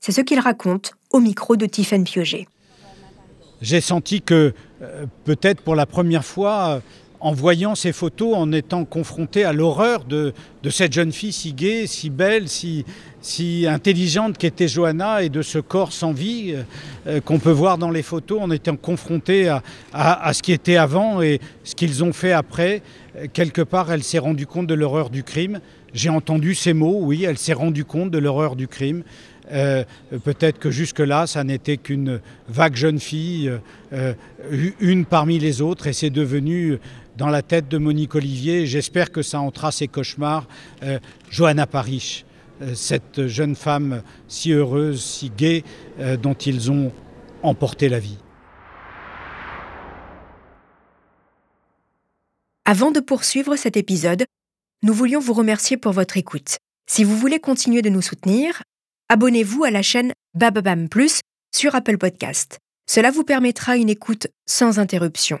C'est 0.00 0.12
ce 0.12 0.20
qu'il 0.20 0.38
raconte 0.38 0.92
au 1.12 1.18
micro 1.18 1.56
de 1.56 1.64
Tiffaine 1.64 2.04
Piauget. 2.04 2.46
J'ai 3.62 3.80
senti 3.80 4.20
que 4.20 4.52
euh, 4.82 5.06
peut-être 5.24 5.60
pour 5.60 5.74
la 5.74 5.86
première 5.86 6.24
fois, 6.24 6.82
en 7.20 7.32
voyant 7.32 7.74
ces 7.74 7.92
photos, 7.92 8.36
en 8.36 8.52
étant 8.52 8.84
confronté 8.84 9.44
à 9.44 9.52
l'horreur 9.52 10.04
de, 10.04 10.34
cette 10.70 10.92
jeune 10.92 11.12
fille 11.12 11.32
si 11.32 11.54
gaie, 11.54 11.86
si 11.86 12.10
belle, 12.10 12.48
si, 12.48 12.84
si 13.22 13.66
intelligente 13.66 14.36
qu'était 14.36 14.68
Johanna 14.68 15.22
et 15.22 15.30
de 15.30 15.40
ce 15.40 15.58
corps 15.58 15.92
sans 15.92 16.12
vie 16.12 16.54
euh, 17.06 17.20
qu'on 17.20 17.38
peut 17.38 17.50
voir 17.50 17.78
dans 17.78 17.90
les 17.90 18.02
photos, 18.02 18.42
en 18.42 18.50
étant 18.50 18.76
confronté 18.76 19.48
à, 19.92 20.32
ce 20.32 20.42
qui 20.42 20.52
était 20.52 20.76
avant 20.76 21.22
et 21.22 21.40
ce 21.62 21.74
qu'ils 21.74 22.04
ont 22.04 22.12
fait 22.12 22.32
après. 22.32 22.82
Quelque 23.32 23.62
part, 23.62 23.92
elle 23.92 24.02
s'est 24.02 24.18
rendue 24.18 24.46
compte 24.46 24.66
de 24.66 24.74
l'horreur 24.74 25.08
du 25.08 25.22
crime. 25.22 25.60
J'ai 25.94 26.10
entendu 26.10 26.56
ces 26.56 26.72
mots, 26.72 26.98
oui, 27.02 27.22
elle 27.22 27.38
s'est 27.38 27.52
rendue 27.52 27.84
compte 27.84 28.10
de 28.10 28.18
l'horreur 28.18 28.56
du 28.56 28.66
crime. 28.66 29.04
Euh, 29.52 29.84
peut-être 30.24 30.58
que 30.58 30.70
jusque-là, 30.70 31.26
ça 31.26 31.44
n'était 31.44 31.76
qu'une 31.76 32.20
vague 32.48 32.76
jeune 32.76 32.98
fille, 32.98 33.52
euh, 33.92 34.14
une 34.80 35.04
parmi 35.04 35.38
les 35.38 35.60
autres, 35.60 35.86
et 35.86 35.92
c'est 35.92 36.10
devenu 36.10 36.78
dans 37.16 37.28
la 37.28 37.42
tête 37.42 37.68
de 37.68 37.78
Monique 37.78 38.14
Olivier. 38.14 38.66
J'espère 38.66 39.10
que 39.10 39.22
ça 39.22 39.40
entra 39.40 39.72
ses 39.72 39.88
cauchemars. 39.88 40.46
Euh, 40.82 40.98
Johanna 41.30 41.66
euh, 41.74 42.74
cette 42.74 43.26
jeune 43.26 43.54
femme 43.54 44.02
si 44.28 44.52
heureuse, 44.52 45.02
si 45.02 45.30
gaie, 45.30 45.64
euh, 46.00 46.16
dont 46.16 46.34
ils 46.34 46.70
ont 46.70 46.92
emporté 47.42 47.88
la 47.88 47.98
vie. 47.98 48.18
Avant 52.64 52.90
de 52.90 53.00
poursuivre 53.00 53.56
cet 53.56 53.76
épisode, 53.76 54.24
nous 54.82 54.94
voulions 54.94 55.20
vous 55.20 55.34
remercier 55.34 55.76
pour 55.76 55.92
votre 55.92 56.16
écoute. 56.16 56.56
Si 56.86 57.04
vous 57.04 57.16
voulez 57.16 57.38
continuer 57.38 57.82
de 57.82 57.90
nous 57.90 58.02
soutenir, 58.02 58.62
abonnez-vous 59.08 59.64
à 59.64 59.70
la 59.70 59.82
chaîne 59.82 60.12
Bababam 60.34 60.88
Plus 60.88 61.20
sur 61.54 61.74
Apple 61.74 61.98
Podcast. 61.98 62.58
Cela 62.88 63.10
vous 63.10 63.24
permettra 63.24 63.76
une 63.76 63.90
écoute 63.90 64.26
sans 64.46 64.78
interruption 64.78 65.40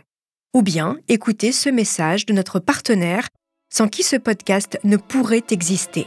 ou 0.54 0.62
bien 0.62 0.96
écouter 1.08 1.52
ce 1.52 1.68
message 1.68 2.26
de 2.26 2.32
notre 2.32 2.60
partenaire 2.60 3.28
sans 3.72 3.88
qui 3.88 4.02
ce 4.02 4.16
podcast 4.16 4.78
ne 4.84 4.96
pourrait 4.96 5.44
exister. 5.50 6.06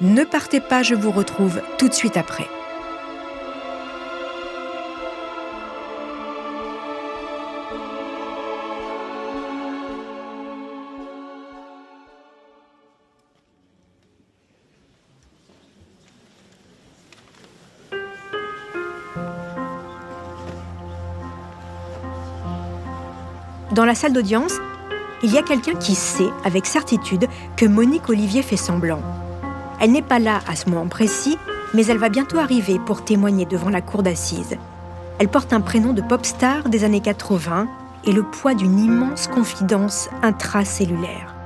Ne 0.00 0.22
partez 0.22 0.60
pas, 0.60 0.84
je 0.84 0.94
vous 0.94 1.10
retrouve 1.10 1.60
tout 1.78 1.88
de 1.88 1.94
suite 1.94 2.16
après. 2.16 2.46
Dans 23.78 23.84
la 23.84 23.94
salle 23.94 24.12
d'audience, 24.12 24.54
il 25.22 25.32
y 25.32 25.38
a 25.38 25.42
quelqu'un 25.42 25.76
qui 25.76 25.94
sait 25.94 26.30
avec 26.44 26.66
certitude 26.66 27.28
que 27.56 27.64
Monique 27.64 28.08
Olivier 28.08 28.42
fait 28.42 28.56
semblant. 28.56 29.00
Elle 29.80 29.92
n'est 29.92 30.02
pas 30.02 30.18
là 30.18 30.40
à 30.48 30.56
ce 30.56 30.68
moment 30.68 30.88
précis, 30.88 31.38
mais 31.74 31.86
elle 31.86 31.98
va 31.98 32.08
bientôt 32.08 32.40
arriver 32.40 32.80
pour 32.84 33.04
témoigner 33.04 33.44
devant 33.44 33.70
la 33.70 33.80
cour 33.80 34.02
d'assises. 34.02 34.56
Elle 35.20 35.28
porte 35.28 35.52
un 35.52 35.60
prénom 35.60 35.92
de 35.92 36.02
pop 36.02 36.26
star 36.26 36.68
des 36.68 36.82
années 36.82 37.00
80 37.00 37.68
et 38.04 38.10
le 38.10 38.24
poids 38.24 38.54
d'une 38.54 38.80
immense 38.80 39.28
confidence 39.28 40.10
intracellulaire. 40.24 41.36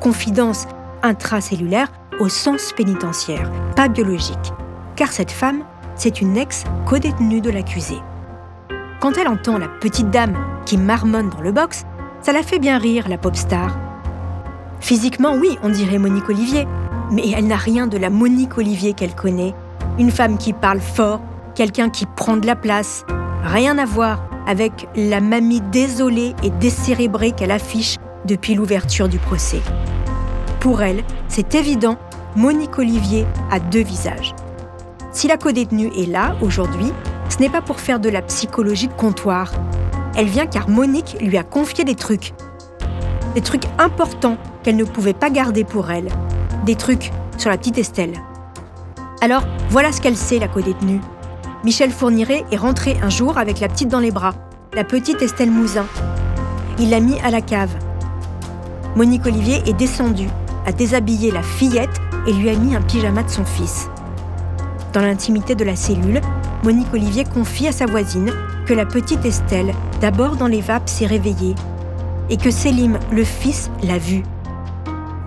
Confidence 0.00 0.68
intracellulaire 1.02 1.92
au 2.18 2.30
sens 2.30 2.72
pénitentiaire, 2.72 3.52
pas 3.76 3.88
biologique, 3.88 4.54
car 4.96 5.12
cette 5.12 5.32
femme, 5.32 5.64
c'est 5.96 6.22
une 6.22 6.38
ex-codétenue 6.38 7.42
de 7.42 7.50
l'accusé. 7.50 7.98
Quand 9.00 9.16
elle 9.16 9.28
entend 9.28 9.58
la 9.58 9.68
petite 9.68 10.10
dame 10.10 10.36
qui 10.66 10.76
marmonne 10.76 11.30
dans 11.30 11.40
le 11.40 11.52
box, 11.52 11.84
ça 12.20 12.32
la 12.32 12.42
fait 12.42 12.58
bien 12.58 12.78
rire, 12.78 13.08
la 13.08 13.16
pop 13.16 13.36
star. 13.36 13.78
Physiquement, 14.80 15.34
oui, 15.34 15.56
on 15.62 15.68
dirait 15.68 15.98
Monique 15.98 16.28
Olivier, 16.28 16.66
mais 17.12 17.30
elle 17.30 17.46
n'a 17.46 17.56
rien 17.56 17.86
de 17.86 17.96
la 17.96 18.10
Monique 18.10 18.58
Olivier 18.58 18.94
qu'elle 18.94 19.14
connaît. 19.14 19.54
Une 20.00 20.10
femme 20.10 20.36
qui 20.36 20.52
parle 20.52 20.80
fort, 20.80 21.20
quelqu'un 21.54 21.90
qui 21.90 22.06
prend 22.06 22.36
de 22.36 22.46
la 22.46 22.56
place. 22.56 23.04
Rien 23.44 23.78
à 23.78 23.84
voir 23.84 24.28
avec 24.48 24.88
la 24.96 25.20
mamie 25.20 25.60
désolée 25.60 26.34
et 26.42 26.50
décérébrée 26.50 27.32
qu'elle 27.32 27.52
affiche 27.52 27.98
depuis 28.24 28.56
l'ouverture 28.56 29.08
du 29.08 29.18
procès. 29.18 29.60
Pour 30.58 30.82
elle, 30.82 31.04
c'est 31.28 31.54
évident, 31.54 31.98
Monique 32.34 32.78
Olivier 32.78 33.26
a 33.52 33.60
deux 33.60 33.84
visages. 33.84 34.34
Si 35.12 35.28
la 35.28 35.36
co-détenue 35.36 35.92
est 35.96 36.10
là 36.10 36.34
aujourd'hui, 36.42 36.92
ce 37.28 37.38
n'est 37.38 37.48
pas 37.48 37.62
pour 37.62 37.80
faire 37.80 38.00
de 38.00 38.08
la 38.08 38.22
psychologie 38.22 38.88
de 38.88 38.92
comptoir. 38.92 39.52
Elle 40.16 40.26
vient 40.26 40.46
car 40.46 40.68
Monique 40.68 41.16
lui 41.20 41.36
a 41.36 41.42
confié 41.42 41.84
des 41.84 41.94
trucs. 41.94 42.32
Des 43.34 43.40
trucs 43.40 43.64
importants 43.78 44.36
qu'elle 44.62 44.76
ne 44.76 44.84
pouvait 44.84 45.12
pas 45.12 45.30
garder 45.30 45.64
pour 45.64 45.90
elle. 45.90 46.08
Des 46.64 46.74
trucs 46.74 47.12
sur 47.36 47.50
la 47.50 47.58
petite 47.58 47.78
Estelle. 47.78 48.14
Alors, 49.20 49.42
voilà 49.70 49.92
ce 49.92 50.00
qu'elle 50.00 50.16
sait, 50.16 50.38
la 50.38 50.48
co-détenue. 50.48 51.00
Michel 51.64 51.90
Fourniret 51.90 52.44
est 52.52 52.56
rentré 52.56 52.96
un 53.02 53.10
jour 53.10 53.36
avec 53.36 53.60
la 53.60 53.68
petite 53.68 53.88
dans 53.88 54.00
les 54.00 54.10
bras, 54.10 54.34
la 54.74 54.84
petite 54.84 55.22
Estelle 55.22 55.50
Mouzin. 55.50 55.86
Il 56.78 56.90
l'a 56.90 57.00
mis 57.00 57.18
à 57.20 57.30
la 57.30 57.40
cave. 57.40 57.74
Monique 58.94 59.26
Olivier 59.26 59.62
est 59.66 59.72
descendue, 59.72 60.28
a 60.66 60.72
déshabillé 60.72 61.30
la 61.30 61.42
fillette 61.42 62.00
et 62.26 62.32
lui 62.32 62.48
a 62.48 62.56
mis 62.56 62.74
un 62.76 62.80
pyjama 62.80 63.22
de 63.22 63.30
son 63.30 63.44
fils. 63.44 63.88
Dans 64.92 65.02
l'intimité 65.02 65.54
de 65.54 65.64
la 65.64 65.76
cellule, 65.76 66.20
Monique 66.64 66.92
Olivier 66.92 67.24
confie 67.24 67.68
à 67.68 67.72
sa 67.72 67.86
voisine 67.86 68.32
que 68.66 68.74
la 68.74 68.84
petite 68.84 69.24
Estelle, 69.24 69.72
d'abord 70.00 70.36
dans 70.36 70.48
les 70.48 70.60
vapes, 70.60 70.88
s'est 70.88 71.06
réveillée 71.06 71.54
et 72.30 72.36
que 72.36 72.50
Sélim, 72.50 72.98
le 73.12 73.24
fils, 73.24 73.70
l'a 73.82 73.98
vue. 73.98 74.22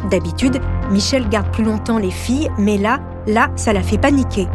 D'habitude, 0.10 0.60
Michel 0.92 1.28
garde 1.30 1.52
plus 1.52 1.64
longtemps 1.64 1.98
les 1.98 2.12
filles, 2.12 2.50
mais 2.58 2.78
là, 2.78 3.00
là, 3.28 3.50
ça 3.56 3.74
l'a 3.74 3.82
fait 3.82 3.98
paniquer. 3.98 4.48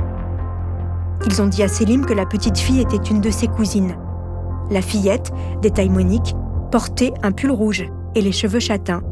Ils 1.26 1.40
ont 1.40 1.46
dit 1.46 1.62
à 1.62 1.68
Sélim 1.68 2.04
que 2.04 2.12
la 2.12 2.26
petite 2.26 2.58
fille 2.58 2.80
était 2.80 2.96
une 3.10 3.20
de 3.20 3.30
ses 3.30 3.48
cousines. 3.48 3.96
La 4.70 4.82
fillette, 4.82 5.32
détaille 5.62 5.88
Monique, 5.88 6.34
portait 6.70 7.14
un 7.22 7.32
pull 7.32 7.50
rouge 7.50 7.88
et 8.14 8.20
les 8.20 8.32
cheveux 8.32 8.60
châtains. 8.60 9.02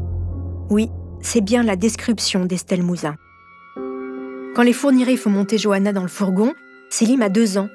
Oui, 0.69 0.89
c'est 1.21 1.41
bien 1.41 1.63
la 1.63 1.75
description 1.75 2.45
d'Estelle 2.45 2.83
Mouzin. 2.83 3.15
Quand 4.55 4.63
les 4.63 4.73
fournirés 4.73 5.17
font 5.17 5.29
monter 5.29 5.57
Johanna 5.57 5.91
dans 5.91 6.03
le 6.03 6.07
fourgon, 6.07 6.53
Célim 6.89 7.21
a 7.21 7.29
deux 7.29 7.57
ans. 7.57 7.69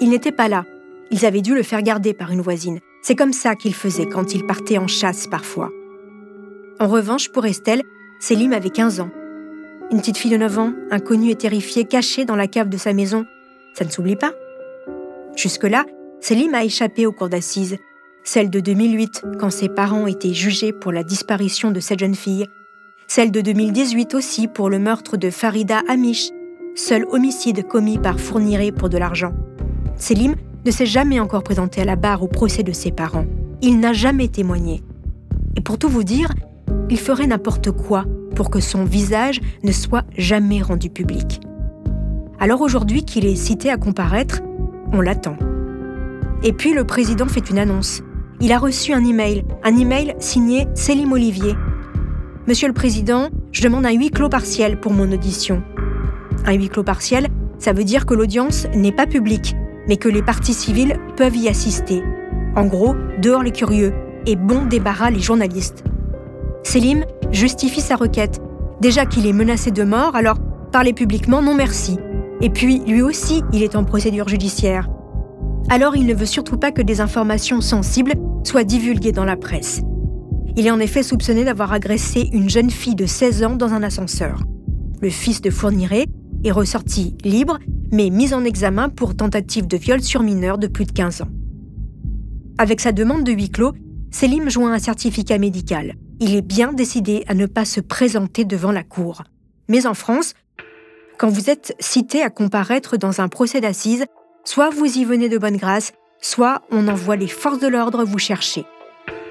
Il 0.00 0.10
n'était 0.10 0.32
pas 0.32 0.48
là. 0.48 0.64
Ils 1.10 1.26
avaient 1.26 1.42
dû 1.42 1.54
le 1.54 1.62
faire 1.62 1.82
garder 1.82 2.14
par 2.14 2.30
une 2.30 2.40
voisine. 2.40 2.80
C'est 3.02 3.16
comme 3.16 3.32
ça 3.32 3.54
qu'il 3.54 3.74
faisait 3.74 4.06
quand 4.06 4.34
il 4.34 4.46
partait 4.46 4.78
en 4.78 4.86
chasse 4.86 5.26
parfois. 5.26 5.70
En 6.78 6.88
revanche, 6.88 7.30
pour 7.30 7.46
Estelle, 7.46 7.82
Célim 8.18 8.52
avait 8.52 8.70
15 8.70 9.00
ans. 9.00 9.10
Une 9.90 9.98
petite 9.98 10.18
fille 10.18 10.30
de 10.30 10.36
9 10.36 10.58
ans, 10.58 10.72
inconnue 10.90 11.30
et 11.30 11.36
terrifiée, 11.36 11.84
cachée 11.84 12.24
dans 12.24 12.36
la 12.36 12.46
cave 12.46 12.68
de 12.68 12.76
sa 12.76 12.92
maison, 12.92 13.26
ça 13.74 13.84
ne 13.84 13.90
s'oublie 13.90 14.16
pas. 14.16 14.32
Jusque-là, 15.36 15.84
Célim 16.20 16.54
a 16.54 16.64
échappé 16.64 17.06
aux 17.06 17.12
cours 17.12 17.28
d'assises, 17.28 17.76
celle 18.22 18.50
de 18.50 18.60
2008, 18.60 19.24
quand 19.38 19.50
ses 19.50 19.68
parents 19.68 20.06
étaient 20.06 20.34
jugés 20.34 20.72
pour 20.72 20.92
la 20.92 21.02
disparition 21.02 21.70
de 21.70 21.80
cette 21.80 21.98
jeune 21.98 22.14
fille, 22.14 22.46
celle 23.08 23.32
de 23.32 23.40
2018 23.40 24.14
aussi 24.14 24.46
pour 24.46 24.70
le 24.70 24.78
meurtre 24.78 25.16
de 25.16 25.30
Farida 25.30 25.82
Amish, 25.88 26.30
seul 26.74 27.06
homicide 27.10 27.66
commis 27.66 27.98
par 27.98 28.20
Fourniré 28.20 28.72
pour 28.72 28.88
de 28.88 28.98
l'argent. 28.98 29.32
Selim 29.96 30.34
ne 30.64 30.70
s'est 30.70 30.86
jamais 30.86 31.20
encore 31.20 31.42
présenté 31.42 31.80
à 31.80 31.84
la 31.84 31.96
barre 31.96 32.22
au 32.22 32.28
procès 32.28 32.62
de 32.62 32.72
ses 32.72 32.90
parents. 32.90 33.26
Il 33.62 33.80
n'a 33.80 33.92
jamais 33.92 34.28
témoigné. 34.28 34.82
Et 35.56 35.60
pour 35.60 35.78
tout 35.78 35.88
vous 35.88 36.04
dire, 36.04 36.32
il 36.88 36.98
ferait 36.98 37.26
n'importe 37.26 37.70
quoi 37.70 38.04
pour 38.34 38.50
que 38.50 38.60
son 38.60 38.84
visage 38.84 39.40
ne 39.62 39.72
soit 39.72 40.04
jamais 40.16 40.62
rendu 40.62 40.90
public. 40.90 41.40
Alors 42.38 42.62
aujourd'hui 42.62 43.04
qu'il 43.04 43.26
est 43.26 43.36
cité 43.36 43.70
à 43.70 43.76
comparaître, 43.76 44.40
on 44.92 45.00
l'attend. 45.00 45.36
Et 46.42 46.52
puis 46.52 46.72
le 46.72 46.84
président 46.84 47.26
fait 47.26 47.50
une 47.50 47.58
annonce. 47.58 48.02
Il 48.40 48.52
a 48.52 48.58
reçu 48.58 48.94
un 48.94 49.04
email, 49.04 49.44
un 49.62 49.76
email 49.76 50.14
signé 50.18 50.66
Célim 50.74 51.12
Olivier. 51.12 51.54
Monsieur 52.46 52.68
le 52.68 52.74
Président, 52.74 53.28
je 53.52 53.62
demande 53.62 53.84
un 53.84 53.92
huis 53.92 54.10
clos 54.10 54.30
partiel 54.30 54.80
pour 54.80 54.92
mon 54.92 55.12
audition. 55.12 55.62
Un 56.46 56.54
huis 56.54 56.68
clos 56.68 56.82
partiel, 56.82 57.28
ça 57.58 57.72
veut 57.72 57.84
dire 57.84 58.06
que 58.06 58.14
l'audience 58.14 58.66
n'est 58.74 58.92
pas 58.92 59.06
publique, 59.06 59.54
mais 59.86 59.96
que 59.96 60.08
les 60.08 60.22
parties 60.22 60.54
civiles 60.54 60.96
peuvent 61.16 61.36
y 61.36 61.48
assister. 61.48 62.02
En 62.56 62.66
gros, 62.66 62.94
dehors 63.20 63.42
les 63.42 63.52
curieux 63.52 63.92
et 64.26 64.36
bon 64.36 64.64
débarras 64.66 65.10
les 65.10 65.20
journalistes. 65.20 65.84
Selim 66.62 67.04
justifie 67.30 67.80
sa 67.80 67.96
requête. 67.96 68.40
Déjà 68.80 69.06
qu'il 69.06 69.26
est 69.26 69.32
menacé 69.32 69.70
de 69.70 69.84
mort, 69.84 70.16
alors 70.16 70.38
parler 70.72 70.92
publiquement, 70.92 71.42
non 71.42 71.54
merci. 71.54 71.98
Et 72.40 72.50
puis, 72.50 72.80
lui 72.86 73.02
aussi, 73.02 73.42
il 73.52 73.62
est 73.62 73.76
en 73.76 73.84
procédure 73.84 74.28
judiciaire. 74.28 74.88
Alors 75.68 75.96
il 75.96 76.06
ne 76.06 76.14
veut 76.14 76.26
surtout 76.26 76.56
pas 76.56 76.72
que 76.72 76.82
des 76.82 77.00
informations 77.00 77.60
sensibles 77.60 78.14
soient 78.44 78.64
divulguées 78.64 79.12
dans 79.12 79.24
la 79.24 79.36
presse. 79.36 79.82
Il 80.56 80.66
est 80.66 80.70
en 80.70 80.80
effet 80.80 81.02
soupçonné 81.02 81.44
d'avoir 81.44 81.72
agressé 81.72 82.28
une 82.32 82.50
jeune 82.50 82.70
fille 82.70 82.96
de 82.96 83.06
16 83.06 83.44
ans 83.44 83.56
dans 83.56 83.72
un 83.72 83.82
ascenseur. 83.82 84.42
Le 85.00 85.10
fils 85.10 85.40
de 85.40 85.50
Fourniret 85.50 86.06
est 86.44 86.50
ressorti 86.50 87.16
libre, 87.24 87.58
mais 87.90 88.10
mis 88.10 88.34
en 88.34 88.44
examen 88.44 88.88
pour 88.88 89.16
tentative 89.16 89.66
de 89.66 89.76
viol 89.76 90.02
sur 90.02 90.22
mineur 90.22 90.58
de 90.58 90.66
plus 90.66 90.84
de 90.84 90.92
15 90.92 91.22
ans. 91.22 91.28
Avec 92.58 92.80
sa 92.80 92.92
demande 92.92 93.24
de 93.24 93.32
huis 93.32 93.50
clos, 93.50 93.72
Selim 94.10 94.48
joint 94.48 94.72
un 94.72 94.78
certificat 94.78 95.38
médical 95.38 95.94
il 96.20 96.36
est 96.36 96.42
bien 96.42 96.72
décidé 96.72 97.24
à 97.26 97.34
ne 97.34 97.46
pas 97.46 97.64
se 97.64 97.80
présenter 97.80 98.44
devant 98.44 98.72
la 98.72 98.84
cour. 98.84 99.22
Mais 99.68 99.86
en 99.86 99.94
France, 99.94 100.34
quand 101.18 101.30
vous 101.30 101.48
êtes 101.48 101.74
cité 101.80 102.22
à 102.22 102.30
comparaître 102.30 102.98
dans 102.98 103.22
un 103.22 103.28
procès 103.28 103.60
d'assises, 103.60 104.04
soit 104.44 104.70
vous 104.70 104.98
y 104.98 105.04
venez 105.04 105.30
de 105.30 105.38
bonne 105.38 105.56
grâce, 105.56 105.92
soit 106.20 106.62
on 106.70 106.88
envoie 106.88 107.16
les 107.16 107.26
forces 107.26 107.58
de 107.58 107.68
l'ordre 107.68 108.04
vous 108.04 108.18
chercher. 108.18 108.66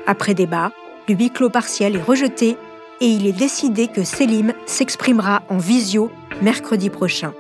Après 0.07 0.33
débat, 0.33 0.71
le 1.07 1.15
huis 1.15 1.29
clos 1.29 1.51
partiel 1.51 1.95
est 1.95 2.01
rejeté 2.01 2.57
et 3.01 3.07
il 3.07 3.27
est 3.27 3.33
décidé 3.33 3.87
que 3.87 4.03
Selim 4.03 4.53
s'exprimera 4.65 5.41
en 5.49 5.57
visio 5.57 6.11
mercredi 6.41 6.89
prochain. 6.89 7.33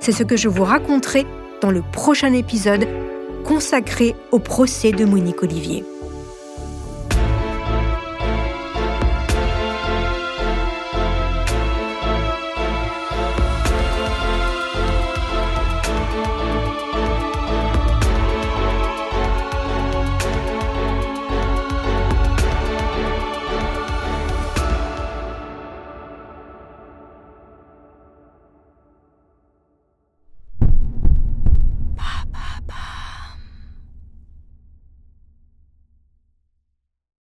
C'est 0.00 0.12
ce 0.12 0.22
que 0.22 0.36
je 0.36 0.48
vous 0.48 0.64
raconterai 0.64 1.26
dans 1.60 1.70
le 1.70 1.82
prochain 1.82 2.32
épisode 2.32 2.86
consacré 3.44 4.14
au 4.32 4.38
procès 4.38 4.92
de 4.92 5.04
Monique 5.04 5.42
Olivier. 5.42 5.84